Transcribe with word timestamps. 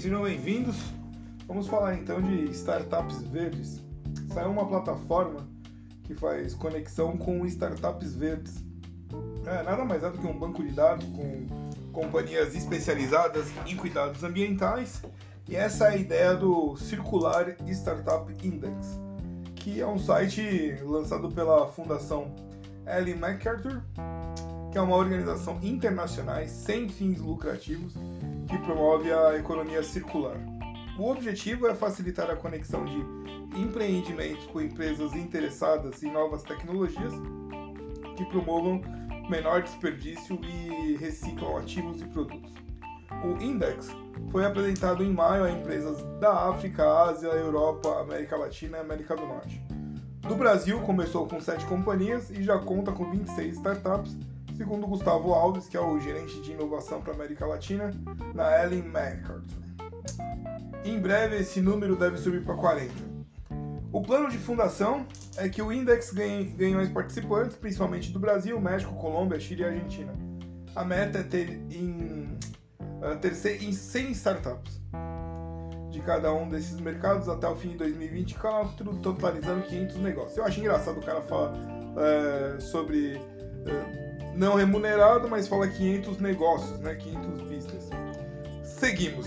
sejam 0.00 0.22
bem-vindos. 0.22 0.76
Vamos 1.46 1.66
falar 1.66 1.94
então 1.94 2.22
de 2.22 2.44
startups 2.52 3.20
verdes. 3.24 3.82
É 4.34 4.46
uma 4.46 4.66
plataforma 4.66 5.46
que 6.04 6.14
faz 6.14 6.54
conexão 6.54 7.18
com 7.18 7.44
startups 7.44 8.14
verdes. 8.14 8.64
É, 9.44 9.62
nada 9.62 9.84
mais 9.84 10.02
é 10.02 10.10
do 10.10 10.16
que 10.16 10.26
um 10.26 10.38
banco 10.38 10.62
de 10.62 10.72
dados 10.72 11.04
com 11.08 11.46
companhias 11.92 12.54
especializadas 12.54 13.48
em 13.66 13.76
cuidados 13.76 14.24
ambientais. 14.24 15.02
E 15.46 15.54
essa 15.54 15.88
é 15.88 15.90
a 15.90 15.96
ideia 15.96 16.34
do 16.34 16.78
Circular 16.78 17.54
Startup 17.68 18.32
Index, 18.42 18.98
que 19.54 19.82
é 19.82 19.86
um 19.86 19.98
site 19.98 20.78
lançado 20.82 21.30
pela 21.30 21.66
Fundação 21.66 22.34
Ellen 22.86 23.16
MacArthur, 23.16 23.82
que 24.70 24.78
é 24.78 24.80
uma 24.80 24.96
organização 24.96 25.58
internacional 25.62 26.46
sem 26.46 26.88
fins 26.88 27.18
lucrativos 27.20 27.92
que 28.48 28.58
promove 28.58 29.12
a 29.12 29.36
economia 29.36 29.82
circular. 29.82 30.36
O 30.98 31.10
objetivo 31.10 31.66
é 31.66 31.74
facilitar 31.74 32.30
a 32.30 32.36
conexão 32.36 32.84
de 32.84 33.58
empreendimentos 33.58 34.46
com 34.46 34.60
empresas 34.60 35.14
interessadas 35.14 36.02
em 36.02 36.12
novas 36.12 36.42
tecnologias 36.42 37.12
que 38.16 38.24
promovam 38.26 38.80
menor 39.28 39.62
desperdício 39.62 40.38
e 40.44 40.96
reciclam 40.96 41.56
ativos 41.56 42.00
e 42.00 42.04
produtos. 42.06 42.52
O 43.24 43.42
Index 43.42 43.88
foi 44.30 44.44
apresentado 44.44 45.02
em 45.02 45.12
maio 45.12 45.44
a 45.44 45.50
empresas 45.50 46.02
da 46.20 46.48
África, 46.48 46.86
Ásia, 46.86 47.28
Europa, 47.28 48.00
América 48.00 48.36
Latina 48.36 48.78
e 48.78 48.80
América 48.80 49.16
do 49.16 49.26
Norte. 49.26 49.60
Do 50.22 50.34
Brasil, 50.36 50.80
começou 50.82 51.26
com 51.26 51.40
7 51.40 51.64
companhias 51.66 52.30
e 52.30 52.42
já 52.42 52.58
conta 52.58 52.92
com 52.92 53.10
26 53.10 53.56
startups 53.56 54.16
segundo 54.60 54.86
Gustavo 54.86 55.32
Alves, 55.32 55.68
que 55.68 55.74
é 55.74 55.80
o 55.80 55.98
gerente 55.98 56.38
de 56.42 56.52
inovação 56.52 57.00
para 57.00 57.14
a 57.14 57.16
América 57.16 57.46
Latina, 57.46 57.90
na 58.34 58.62
Ellen 58.62 58.82
MacArthur. 58.82 59.42
Em 60.84 61.00
breve, 61.00 61.36
esse 61.36 61.62
número 61.62 61.96
deve 61.96 62.18
subir 62.18 62.44
para 62.44 62.54
40. 62.54 62.92
O 63.90 64.02
plano 64.02 64.28
de 64.28 64.36
fundação 64.36 65.06
é 65.38 65.48
que 65.48 65.62
o 65.62 65.72
Index 65.72 66.12
ganhe, 66.12 66.44
ganhe 66.44 66.74
mais 66.74 66.90
participantes, 66.90 67.56
principalmente 67.56 68.12
do 68.12 68.20
Brasil, 68.20 68.60
México, 68.60 68.94
Colômbia, 68.96 69.40
Chile 69.40 69.62
e 69.62 69.64
Argentina. 69.64 70.12
A 70.76 70.84
meta 70.84 71.20
é 71.20 71.22
ter 71.22 71.48
em, 71.70 72.38
uh, 72.80 73.16
ter 73.18 73.32
em 73.62 73.72
100 73.72 74.10
startups 74.10 74.78
de 75.90 76.00
cada 76.00 76.34
um 76.34 76.50
desses 76.50 76.78
mercados 76.78 77.30
até 77.30 77.48
o 77.48 77.56
fim 77.56 77.70
de 77.70 77.78
2024, 77.78 78.94
totalizando 78.98 79.62
500 79.62 79.96
negócios. 79.96 80.36
Eu 80.36 80.44
acho 80.44 80.60
engraçado 80.60 80.98
o 80.98 81.02
cara 81.02 81.22
falar 81.22 81.50
uh, 81.54 82.60
sobre 82.60 83.16
uh, 83.16 84.09
não 84.36 84.54
remunerado, 84.54 85.28
mas 85.28 85.48
fala 85.48 85.68
500 85.68 86.18
negócios, 86.18 86.78
né? 86.80 86.94
500 86.94 87.42
business. 87.42 87.90
Seguimos. 88.62 89.26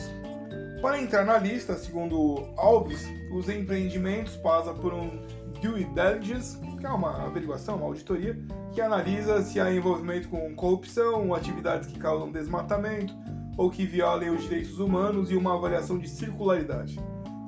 Para 0.82 1.02
entrar 1.02 1.26
na 1.26 1.38
lista, 1.38 1.76
segundo 1.78 2.46
Alves, 2.58 3.08
os 3.32 3.48
empreendimentos 3.48 4.36
passam 4.38 4.76
por 4.76 4.94
um 4.94 5.22
due 5.62 5.86
diligence, 5.86 6.58
que 6.78 6.86
é 6.86 6.90
uma 6.90 7.26
averiguação, 7.26 7.78
uma 7.78 7.86
auditoria, 7.86 8.38
que 8.74 8.82
analisa 8.82 9.42
se 9.42 9.62
há 9.62 9.74
envolvimento 9.74 10.28
com 10.28 10.54
corrupção, 10.56 11.34
atividades 11.34 11.88
que 11.88 11.98
causam 11.98 12.32
desmatamento 12.32 13.14
ou 13.58 13.70
que 13.70 13.86
violem 13.86 14.30
os 14.30 14.44
direitos 14.44 14.80
humanos 14.80 15.32
e 15.32 15.38
uma 15.38 15.56
avaliação 15.56 15.98
de 15.98 16.10
circularidade, 16.10 17.00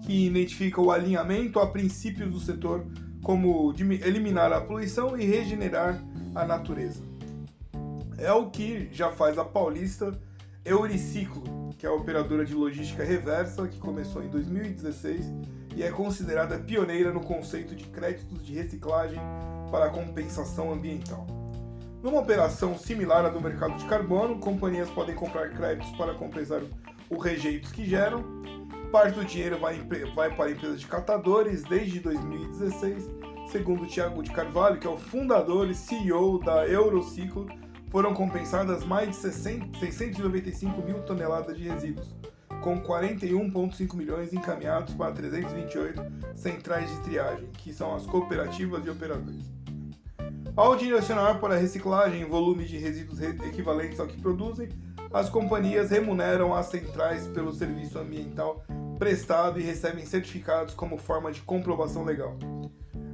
que 0.05 0.27
identifica 0.27 0.79
o 0.79 0.91
alinhamento 0.91 1.59
a 1.59 1.67
princípios 1.67 2.31
do 2.31 2.39
setor, 2.39 2.85
como 3.21 3.73
eliminar 4.05 4.53
a 4.53 4.61
poluição 4.61 5.17
e 5.19 5.25
regenerar 5.25 6.01
a 6.35 6.45
natureza 6.45 7.14
é 8.17 8.31
o 8.31 8.49
que 8.49 8.89
já 8.91 9.11
faz 9.11 9.37
a 9.37 9.45
paulista 9.45 10.17
Euriciclo, 10.63 11.69
que 11.77 11.85
é 11.85 11.89
a 11.89 11.93
operadora 11.93 12.45
de 12.45 12.53
logística 12.53 13.03
reversa, 13.03 13.67
que 13.67 13.77
começou 13.77 14.23
em 14.23 14.29
2016 14.29 15.25
e 15.75 15.83
é 15.83 15.91
considerada 15.91 16.57
pioneira 16.57 17.11
no 17.11 17.19
conceito 17.19 17.75
de 17.75 17.83
créditos 17.85 18.43
de 18.43 18.53
reciclagem 18.53 19.19
para 19.69 19.89
compensação 19.89 20.71
ambiental. 20.71 21.27
Numa 22.01 22.19
operação 22.19 22.77
similar 22.77 23.25
à 23.25 23.29
do 23.29 23.41
mercado 23.41 23.75
de 23.77 23.85
carbono, 23.85 24.39
companhias 24.39 24.89
podem 24.89 25.15
comprar 25.15 25.49
créditos 25.49 25.91
para 25.97 26.13
compensar 26.13 26.61
os 27.09 27.23
rejeitos 27.23 27.71
que 27.71 27.85
geram. 27.85 28.23
Parte 28.91 29.15
do 29.15 29.25
dinheiro 29.25 29.59
vai, 29.59 29.79
vai 30.15 30.33
para 30.33 30.45
a 30.45 30.51
empresa 30.51 30.77
de 30.77 30.87
catadores 30.87 31.63
desde 31.63 31.99
2016, 31.99 33.09
segundo 33.51 33.85
Tiago 33.87 34.23
de 34.23 34.31
Carvalho, 34.31 34.79
que 34.79 34.87
é 34.87 34.89
o 34.89 34.97
fundador 34.97 35.69
e 35.69 35.75
CEO 35.75 36.39
da 36.39 36.65
Eurociclo, 36.67 37.47
foram 37.89 38.13
compensadas 38.13 38.83
mais 38.83 39.09
de 39.09 39.15
695 39.15 40.81
mil 40.81 41.01
toneladas 41.03 41.57
de 41.57 41.67
resíduos, 41.67 42.15
com 42.61 42.81
41,5 42.81 43.95
milhões 43.95 44.33
encaminhados 44.33 44.93
para 44.93 45.11
328 45.11 46.01
centrais 46.35 46.89
de 46.89 46.99
triagem, 47.01 47.49
que 47.57 47.73
são 47.73 47.95
as 47.95 48.05
cooperativas 48.05 48.83
de 48.83 48.89
operadores. 48.89 49.45
Ao 50.55 50.75
direcionar 50.75 51.39
para 51.39 51.55
a 51.55 51.57
reciclagem 51.57 52.21
em 52.21 52.29
volume 52.29 52.65
de 52.65 52.77
resíduos 52.77 53.21
equivalentes 53.21 53.99
ao 53.99 54.07
que 54.07 54.21
produzem, 54.21 54.69
as 55.13 55.29
companhias 55.29 55.91
remuneram 55.91 56.53
as 56.53 56.67
centrais 56.67 57.27
pelo 57.27 57.53
serviço 57.53 57.99
ambiental 57.99 58.63
prestado 58.97 59.59
e 59.59 59.63
recebem 59.63 60.05
certificados 60.05 60.73
como 60.73 60.97
forma 60.97 61.31
de 61.31 61.41
comprovação 61.41 62.03
legal. 62.03 62.37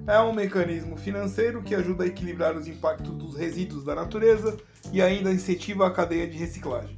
É 0.07 0.19
um 0.19 0.33
mecanismo 0.33 0.97
financeiro 0.97 1.61
que 1.61 1.75
ajuda 1.75 2.03
a 2.03 2.07
equilibrar 2.07 2.57
os 2.57 2.67
impactos 2.67 3.13
dos 3.13 3.35
resíduos 3.35 3.83
da 3.83 3.93
natureza 3.93 4.57
e 4.91 4.99
ainda 4.99 5.31
incentiva 5.31 5.85
a 5.85 5.91
cadeia 5.91 6.27
de 6.27 6.37
reciclagem. 6.37 6.95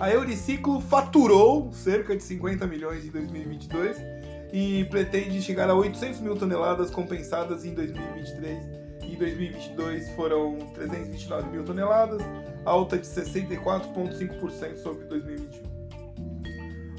A 0.00 0.10
Euriciclo 0.10 0.80
faturou 0.80 1.70
cerca 1.72 2.16
de 2.16 2.22
50 2.22 2.66
milhões 2.66 3.04
em 3.04 3.10
2022 3.10 3.98
e 4.52 4.84
pretende 4.86 5.42
chegar 5.42 5.68
a 5.68 5.74
800 5.74 6.20
mil 6.20 6.34
toneladas 6.34 6.90
compensadas 6.90 7.64
em 7.64 7.74
2023. 7.74 8.84
Em 9.02 9.16
2022 9.16 10.10
foram 10.10 10.58
329 10.74 11.50
mil 11.50 11.62
toneladas, 11.62 12.22
alta 12.64 12.96
de 12.96 13.06
64,5% 13.06 14.76
sobre 14.76 15.04
2021. 15.04 15.73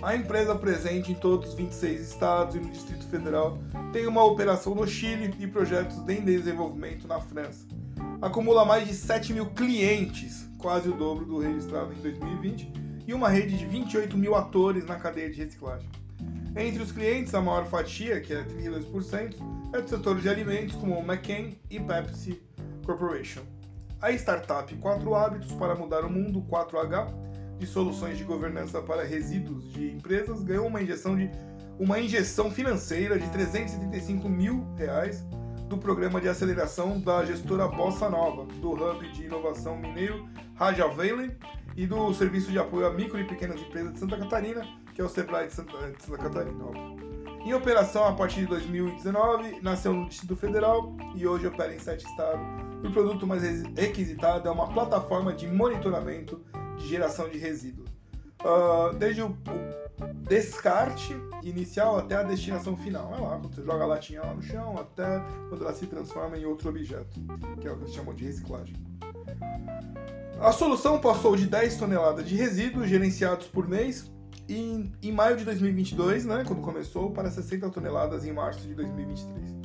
A 0.05 0.16
empresa 0.16 0.55
presente 0.55 1.11
em 1.11 1.16
todos 1.16 1.49
os 1.49 1.55
26 1.55 1.99
estados 1.99 2.55
e 2.55 2.59
no 2.59 2.69
Distrito 2.69 3.05
Federal 3.07 3.57
tem 3.91 4.07
uma 4.07 4.23
operação 4.23 4.73
no 4.73 4.88
Chile 4.88 5.35
e 5.39 5.47
projetos 5.47 5.97
em 6.07 6.21
desenvolvimento 6.21 7.05
na 7.07 7.19
França 7.19 7.66
acumula 8.21 8.66
mais 8.66 8.88
de 8.88 8.93
7 8.93 9.33
mil 9.33 9.47
clientes, 9.47 10.47
quase 10.57 10.89
o 10.89 10.93
dobro 10.93 11.25
do 11.25 11.39
registrado 11.39 11.93
em 11.93 12.01
2020, 12.01 12.71
e 13.07 13.13
uma 13.13 13.29
rede 13.29 13.57
de 13.57 13.66
28 13.66 14.17
mil 14.17 14.35
atores 14.35 14.85
na 14.85 14.95
cadeia 14.95 15.29
de 15.29 15.43
reciclagem. 15.43 15.88
Entre 16.55 16.81
os 16.81 16.91
clientes, 16.91 17.35
a 17.35 17.41
maior 17.41 17.66
fatia, 17.66 18.19
que 18.22 18.33
é 18.33 18.43
32%, 18.43 19.35
é 19.73 19.81
do 19.81 19.89
setor 19.89 20.19
de 20.19 20.29
alimentos, 20.29 20.75
como 20.75 20.97
McCain 20.99 21.59
e 21.69 21.79
Pepsi 21.79 22.41
Corporation. 22.85 23.41
A 24.01 24.11
startup 24.13 24.73
4 24.73 25.16
Hábitos 25.16 25.51
para 25.53 25.75
Mudar 25.75 26.05
o 26.05 26.09
Mundo, 26.09 26.41
4H, 26.49 27.13
de 27.57 27.66
soluções 27.66 28.17
de 28.17 28.23
governança 28.23 28.81
para 28.81 29.03
resíduos 29.03 29.71
de 29.71 29.91
empresas, 29.91 30.43
ganhou 30.43 30.67
uma 30.67 30.81
injeção, 30.81 31.16
de, 31.16 31.29
uma 31.79 31.99
injeção 31.99 32.51
financeira 32.51 33.17
de 33.17 33.29
335 33.29 34.27
mil 34.27 34.66
reais 34.75 35.25
do 35.67 35.77
programa 35.77 36.21
de 36.21 36.27
aceleração 36.27 36.99
da 36.99 37.25
gestora 37.25 37.67
Bossa 37.67 38.09
Nova, 38.09 38.45
do 38.45 38.71
Hub 38.71 39.11
de 39.11 39.25
Inovação 39.25 39.77
Mineiro 39.77 40.27
Raja 40.55 40.88
Valen 40.88 41.35
e 41.75 41.85
do 41.85 42.13
Serviço 42.13 42.51
de 42.51 42.59
Apoio 42.59 42.88
a 42.88 42.93
Micro 42.93 43.19
e 43.19 43.25
Pequenas 43.25 43.59
Empresas 43.59 43.93
de 43.93 43.99
Santa 43.99 44.17
Catarina, 44.17 44.66
que 44.93 45.01
é 45.01 45.03
o 45.03 45.09
SEBRAE 45.09 45.47
de 45.47 45.53
Santa, 45.53 45.91
de 45.91 46.03
Santa 46.03 46.17
Catarina. 46.17 46.63
Em 47.45 47.53
operação 47.53 48.05
a 48.05 48.13
partir 48.13 48.41
de 48.41 48.47
2019, 48.47 49.59
nasceu 49.61 49.93
no 49.93 50.07
Distrito 50.07 50.35
Federal 50.35 50.95
e 51.16 51.27
hoje 51.27 51.45
opera 51.45 51.75
em 51.75 51.79
sete 51.79 52.05
estados. 52.05 52.41
O 52.83 52.91
produto 52.91 53.27
mais 53.27 53.43
requisitado 53.77 54.47
é 54.47 54.51
uma 54.51 54.67
plataforma 54.72 55.33
de 55.33 55.47
monitoramento 55.47 56.41
de 56.85 56.91
geração 56.91 57.28
de 57.28 57.37
resíduos. 57.37 57.90
Uh, 58.41 58.96
desde 58.96 59.23
o, 59.23 59.29
o, 59.29 59.35
descarte 60.28 61.16
inicial 61.43 61.97
até 61.97 62.16
a 62.16 62.23
destinação 62.23 62.78
final. 62.78 63.14
É 63.16 63.20
lá, 63.20 63.37
você 63.37 63.64
joga 63.64 63.84
a 63.84 63.87
latinha 63.87 64.22
lá 64.22 64.34
no 64.34 64.41
chão, 64.41 64.78
até 64.78 65.20
quando 65.49 65.64
ela 65.64 65.73
se 65.73 65.87
transforma 65.87 66.37
em 66.37 66.46
outro 66.46 66.70
objeto, 66.70 67.20
que 67.59 67.67
é 67.67 67.72
o 67.72 67.78
que 67.78 67.84
eles 67.84 67.93
chamam 67.93 68.14
de 68.14 68.26
reciclagem. 68.26 68.76
A 70.40 70.52
solução 70.52 70.99
passou 70.99 71.35
de 71.35 71.47
10 71.47 71.78
toneladas 71.78 72.28
de 72.28 72.35
resíduos 72.35 72.90
gerenciados 72.90 73.47
por 73.47 73.67
mês 73.67 74.11
em, 74.49 74.91
em 75.02 75.11
maio 75.11 75.37
de 75.37 75.46
2022, 75.46 76.26
né, 76.26 76.43
quando 76.46 76.61
começou, 76.61 77.11
para 77.11 77.32
60 77.32 77.70
toneladas 77.70 78.26
em 78.26 78.34
março 78.34 78.67
de 78.67 78.76
2023. 78.76 79.55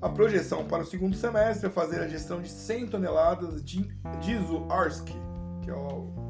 A 0.00 0.08
projeção 0.08 0.64
para 0.64 0.82
o 0.82 0.86
segundo 0.86 1.14
semestre 1.14 1.66
é 1.66 1.70
fazer 1.70 2.00
a 2.00 2.08
gestão 2.08 2.40
de 2.40 2.48
100 2.48 2.88
toneladas 2.88 3.62
de 3.62 3.82
diesel 4.20 4.66
ARSC, 4.70 5.12
que 5.62 5.70
é 5.70 5.74
o 5.74 6.23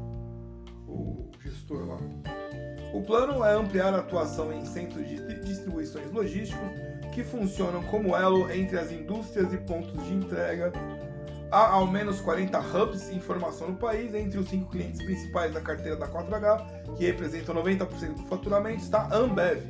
gestor 1.65 1.85
lá. 1.87 1.97
O 2.93 3.01
plano 3.01 3.43
é 3.43 3.53
ampliar 3.53 3.93
a 3.93 3.97
atuação 3.97 4.53
em 4.53 4.63
centros 4.65 5.07
de 5.07 5.17
distribuições 5.41 6.11
logísticos 6.11 6.69
que 7.13 7.23
funcionam 7.23 7.83
como 7.83 8.15
elo 8.15 8.49
entre 8.51 8.77
as 8.77 8.91
indústrias 8.91 9.51
e 9.51 9.57
pontos 9.57 10.03
de 10.05 10.13
entrega, 10.13 10.71
Há 11.51 11.73
ao 11.73 11.87
menos 11.87 12.19
40 12.21 12.59
hubs 12.59 13.09
em 13.11 13.19
formação 13.19 13.69
no 13.69 13.77
país. 13.77 14.13
Entre 14.15 14.37
os 14.37 14.49
cinco 14.49 14.71
clientes 14.71 15.01
principais 15.01 15.53
da 15.53 15.61
carteira 15.61 15.95
da 15.95 16.07
4H, 16.07 16.95
que 16.97 17.05
representam 17.05 17.55
90% 17.55 18.15
do 18.15 18.23
faturamento, 18.23 18.79
está 18.79 19.03
a 19.03 19.15
Ambev. 19.15 19.61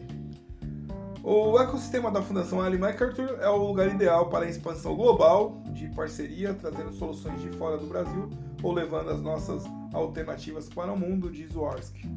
O 1.21 1.59
ecossistema 1.59 2.09
da 2.09 2.21
Fundação 2.21 2.61
Ally 2.61 2.77
MacArthur 2.77 3.37
é 3.39 3.49
o 3.49 3.57
lugar 3.57 3.93
ideal 3.93 4.29
para 4.29 4.45
a 4.45 4.49
expansão 4.49 4.95
global 4.95 5.61
de 5.73 5.87
parceria, 5.89 6.55
trazendo 6.55 6.93
soluções 6.93 7.39
de 7.41 7.49
fora 7.57 7.77
do 7.77 7.85
Brasil 7.85 8.29
ou 8.63 8.71
levando 8.71 9.09
as 9.09 9.21
nossas 9.21 9.63
alternativas 9.95 10.69
para 10.69 10.91
o 10.91 10.99
mundo, 10.99 11.31
diz 11.31 11.55
Warski. 11.55 12.07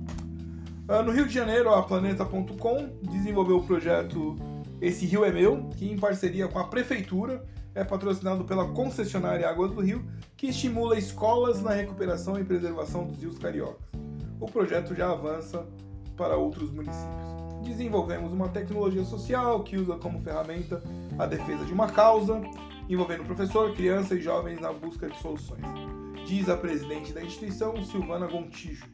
Ah, 0.89 1.03
no 1.03 1.13
Rio 1.13 1.27
de 1.27 1.35
Janeiro, 1.35 1.71
a 1.71 1.83
Planeta.com 1.83 2.89
desenvolveu 3.03 3.59
o 3.59 3.65
projeto 3.65 4.37
Esse 4.81 5.07
Rio 5.07 5.25
é 5.25 5.31
Meu, 5.31 5.69
que 5.77 5.91
em 5.91 5.99
parceria 5.99 6.49
com 6.49 6.59
a 6.59 6.65
Prefeitura 6.65 7.45
é 7.75 7.85
patrocinado 7.85 8.45
pela 8.45 8.67
concessionária 8.73 9.49
Águas 9.49 9.73
do 9.73 9.81
Rio, 9.81 10.05
que 10.37 10.49
estimula 10.49 10.99
escolas 10.99 11.63
na 11.63 11.73
recuperação 11.73 12.39
e 12.39 12.45
preservação 12.45 13.07
dos 13.07 13.21
rios 13.21 13.39
cariocas. 13.39 13.87
O 14.41 14.47
projeto 14.47 14.95
já 14.95 15.13
avança 15.13 15.67
para 16.17 16.37
outros 16.37 16.71
municípios. 16.71 17.29
Desenvolvemos 17.63 18.33
uma 18.33 18.49
tecnologia 18.49 19.05
social 19.05 19.63
que 19.63 19.77
usa 19.77 19.97
como 19.97 20.21
ferramenta 20.23 20.83
a 21.19 21.27
defesa 21.27 21.65
de 21.65 21.73
uma 21.73 21.89
causa, 21.89 22.41
envolvendo 22.89 23.25
professor, 23.25 23.75
criança 23.75 24.15
e 24.15 24.21
jovens 24.21 24.61
na 24.61 24.73
busca 24.73 25.09
de 25.09 25.19
soluções, 25.21 25.63
diz 26.29 26.47
a 26.51 26.57
presidente 26.59 27.11
da 27.11 27.23
instituição, 27.23 27.83
Silvana 27.83 28.27
Gontijo. 28.27 28.87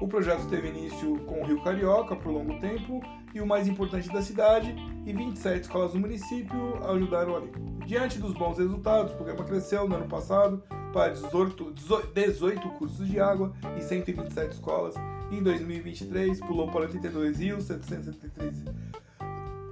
O 0.00 0.06
projeto 0.06 0.46
teve 0.46 0.68
início 0.68 1.18
com 1.24 1.42
o 1.42 1.44
Rio 1.44 1.60
Carioca 1.60 2.14
por 2.14 2.30
longo 2.30 2.56
tempo 2.60 3.02
e 3.34 3.40
o 3.40 3.46
mais 3.46 3.66
importante 3.66 4.08
da 4.10 4.22
cidade, 4.22 4.72
e 5.04 5.12
27 5.12 5.62
escolas 5.62 5.92
do 5.92 5.98
município 5.98 6.76
ajudaram 6.88 7.36
ali. 7.36 7.50
Diante 7.84 8.20
dos 8.20 8.32
bons 8.32 8.58
resultados, 8.58 9.12
o 9.12 9.16
programa 9.16 9.44
cresceu 9.44 9.88
no 9.88 9.96
ano 9.96 10.06
passado 10.06 10.62
para 10.92 11.12
18, 11.14 11.74
18 12.14 12.68
cursos 12.70 13.08
de 13.08 13.18
água 13.18 13.52
e 13.76 13.82
127 13.82 14.52
escolas. 14.52 14.94
Em 15.32 15.42
2023, 15.42 16.38
pulou 16.40 16.70
para 16.70 16.82
82 16.82 17.40
rios, 17.40 17.64
773 17.64 18.97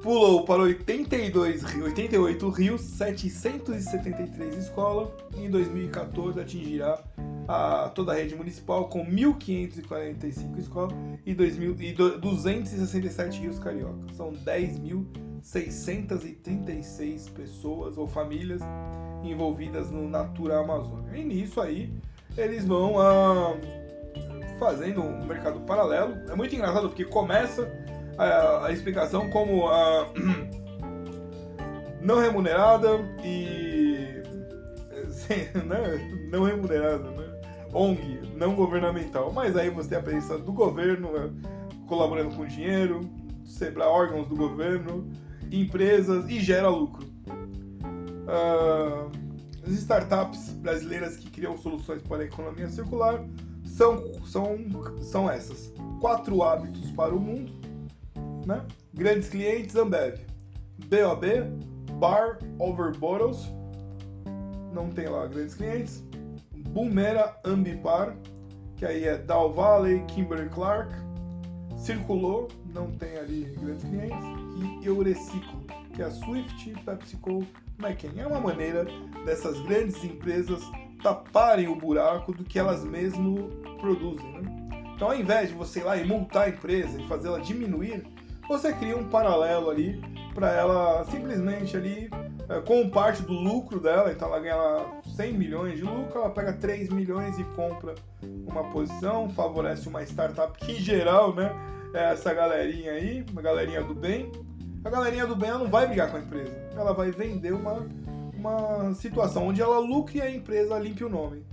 pulou 0.06 0.43
para 0.44 0.62
82, 0.62 1.64
88 1.82 2.49
rios, 2.50 2.81
773 2.81 4.56
escolas 4.56 5.08
e 5.37 5.47
em 5.47 5.50
2014 5.50 6.38
atingirá 6.38 7.03
a, 7.49 7.91
toda 7.93 8.12
a 8.12 8.14
rede 8.14 8.37
municipal 8.37 8.88
com 8.88 9.05
1.545 9.05 10.58
escolas 10.58 10.94
e, 11.26 11.35
2000, 11.35 11.76
e 11.81 11.93
267 11.93 13.41
rios 13.41 13.58
cariocas. 13.58 14.14
São 14.14 14.32
10.636 14.32 17.29
pessoas 17.32 17.99
ou 17.99 18.06
famílias 18.06 18.61
envolvidas 19.25 19.91
no 19.91 20.09
Natura 20.09 20.61
Amazônia. 20.61 21.19
E 21.19 21.25
nisso 21.25 21.61
aí 21.61 21.93
eles 22.38 22.64
vão 22.64 23.00
ah, 23.00 23.56
fazendo 24.61 25.02
um 25.02 25.26
mercado 25.26 25.59
paralelo. 25.62 26.14
É 26.31 26.37
muito 26.37 26.55
engraçado 26.55 26.91
porque 26.91 27.05
começa 27.05 27.69
a, 28.19 28.67
a 28.67 28.73
explicação 28.73 29.29
como 29.31 29.69
a 29.69 30.09
não 32.01 32.21
remunerada 32.21 32.89
e 33.25 34.23
né, 35.67 36.29
não 36.31 36.45
remunerada, 36.45 37.11
né? 37.11 37.27
ONG, 37.73 38.21
não 38.37 38.55
governamental. 38.55 39.33
Mas 39.33 39.57
aí 39.57 39.71
você 39.71 39.91
tem 39.91 39.99
a 39.99 40.03
presença 40.03 40.39
do 40.39 40.53
governo 40.53 41.13
né? 41.13 41.31
colaborando 41.87 42.35
com 42.35 42.47
dinheiro, 42.47 43.01
para 43.75 43.89
órgãos 43.89 44.29
do 44.29 44.37
governo, 44.37 45.11
empresas 45.51 46.29
e 46.29 46.41
gera 46.41 46.69
lucro. 46.69 47.07
Uh, 48.27 49.11
as 49.65 49.73
startups 49.73 50.51
brasileiras 50.55 51.17
que 51.17 51.31
criam 51.31 51.57
soluções 51.57 52.03
para 52.03 52.23
a 52.23 52.27
economia 52.27 52.69
circular 52.69 53.25
são, 53.65 54.12
são, 54.25 54.59
são 55.01 55.31
essas: 55.31 55.73
quatro 56.01 56.43
hábitos 56.43 56.91
para 56.93 57.15
o 57.15 57.21
mundo, 57.21 57.53
né? 58.47 58.65
Grandes 58.95 59.29
clientes, 59.29 59.75
Ambev. 59.77 60.21
BOB, 60.89 61.25
Bar 61.99 62.39
Over 62.59 62.97
Bottles, 62.97 63.51
não 64.73 64.91
tem 64.91 65.09
lá 65.09 65.27
grandes 65.27 65.55
clientes. 65.55 66.05
Bumera 66.69 67.35
Ambipar, 67.45 68.15
que 68.77 68.85
aí 68.85 69.05
é 69.05 69.17
Dow 69.17 69.53
Valley, 69.53 70.05
Kimberly 70.07 70.49
Clark. 70.51 70.93
Circulou, 71.79 72.49
não 72.75 72.91
tem 72.93 73.17
ali 73.17 73.57
grandes 73.61 73.85
clientes. 73.85 74.27
E 74.83 74.87
Eureciclo, 74.87 75.65
que 75.95 76.03
é 76.03 76.05
a 76.05 76.11
Swift, 76.11 76.75
PepsiCo, 76.85 77.47
McKinney. 77.79 78.21
É 78.21 78.27
uma 78.27 78.41
maneira 78.41 78.87
dessas 79.25 79.59
grandes 79.63 80.03
empresas 80.05 80.63
taparem 81.03 81.69
o 81.69 81.77
buraco 81.77 82.33
do 82.33 82.45
que 82.45 82.59
elas 82.59 82.85
mesmas 82.85 83.51
produzem. 83.81 84.33
Né? 84.33 84.67
Então, 84.95 85.09
ao 85.09 85.17
invés 85.17 85.49
de 85.51 85.55
você 85.55 85.81
ir 85.81 85.85
lá 85.85 85.97
e 85.97 86.05
multar 86.05 86.47
a 86.47 86.49
empresa 86.49 87.01
e 87.01 87.07
fazê-la 87.07 87.39
diminuir, 87.39 88.07
você 88.49 88.73
cria 88.73 88.97
um 88.97 89.09
paralelo 89.09 89.71
ali 89.71 90.01
para 90.35 90.53
ela 90.53 91.05
simplesmente 91.05 91.77
ali 91.77 92.11
é, 92.49 92.61
com 92.61 92.89
parte 92.89 93.23
do 93.23 93.33
lucro 93.33 93.81
dela, 93.81 94.13
então 94.13 94.29
ela 94.29 94.39
ganha 94.39 95.03
100 95.17 95.33
milhões 95.33 95.77
de 95.79 95.83
lucro, 95.83 96.21
ela 96.21 96.31
pega 96.31 96.53
3 96.53 96.91
milhões 96.91 97.39
e 97.39 97.45
compra 97.57 97.95
uma 98.47 98.65
posição, 98.71 99.29
favorece 99.31 99.89
uma 99.89 100.03
startup 100.05 100.57
que 100.59 100.73
em 100.73 100.77
geral, 100.77 101.35
né, 101.35 101.51
é 101.93 102.13
essa 102.13 102.33
galerinha 102.33 102.93
aí, 102.93 103.25
uma 103.33 103.43
galerinha 103.43 103.83
do 103.83 103.95
bem. 103.95 104.31
A 104.85 104.91
galerinha 104.91 105.27
do 105.27 105.35
bem 105.35 105.51
ela 105.51 105.59
não 105.59 105.71
vai 105.71 105.89
brigar 105.89 106.11
com 106.11 106.19
a 106.19 106.21
empresa, 106.21 106.57
ela 106.77 106.93
vai 106.93 107.11
vender 107.11 107.53
uma, 107.53 107.85
uma 108.35 108.95
situação 108.95 109.49
onde 109.49 109.61
ela 109.61 109.81
lucre 109.81 110.19
e 110.19 110.23
a 110.23 110.31
empresa 110.31 110.79
limpe 110.79 111.03
o 111.03 111.09
nome. 111.09 111.45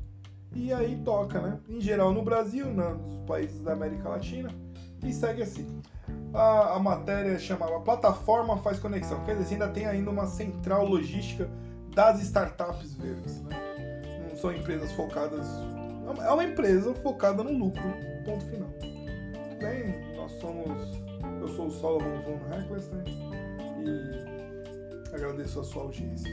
E 0.56 0.72
aí 0.72 0.96
toca, 1.04 1.42
né? 1.42 1.60
Em 1.68 1.82
geral 1.82 2.14
no 2.14 2.22
Brasil, 2.22 2.68
nos 2.68 3.26
países 3.26 3.60
da 3.62 3.74
América 3.74 4.10
Latina, 4.10 4.50
e 5.04 5.12
segue 5.12 5.42
assim 5.42 5.82
a, 6.34 6.76
a 6.76 6.80
matéria 6.80 7.38
chamava 7.38 7.80
Plataforma 7.82 8.58
Faz 8.58 8.80
Conexão. 8.80 9.24
Quer 9.26 9.38
dizer, 9.38 9.56
ainda 9.56 9.70
tem 9.70 9.86
ainda 9.86 10.10
uma 10.10 10.26
central 10.26 10.86
logística 10.86 11.50
das 11.94 12.22
startups 12.22 12.96
verdes. 12.96 13.42
Né? 13.44 14.30
Não 14.30 14.36
são 14.36 14.52
empresas 14.52 14.92
focadas. 14.94 15.48
É 16.22 16.32
uma 16.32 16.44
empresa 16.44 16.94
focada 16.96 17.44
no 17.44 17.52
lucro. 17.52 17.84
Ponto 18.26 18.46
final. 18.46 18.70
Tudo 18.80 19.60
bem, 19.60 20.16
nós 20.16 20.32
somos. 20.34 21.04
Eu 21.40 21.48
sou 21.50 21.68
o 21.68 21.72
Solomon 21.72 22.22
von 22.22 22.40
Reckless 22.50 22.90
né? 22.92 23.04
e 23.80 25.16
agradeço 25.16 25.60
a 25.60 25.64
sua 25.64 25.84
audiência. 25.84 26.32